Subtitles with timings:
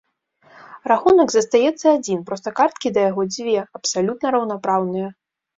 [0.91, 5.07] Рахунак застаецца адзін, проста карткі да яго дзве, абсалютна раўнапраўныя.